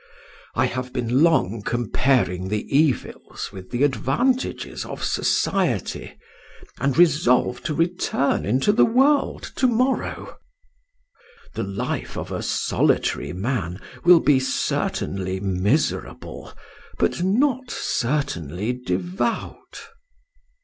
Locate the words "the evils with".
2.49-3.69